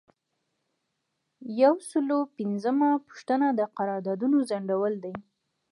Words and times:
یو 1.61 1.73
سل 1.89 2.07
او 2.15 2.21
پنځمه 2.37 2.89
پوښتنه 3.07 3.47
د 3.59 3.61
قرارداد 3.77 4.21
ځنډول 4.49 4.93
دي. 5.03 5.13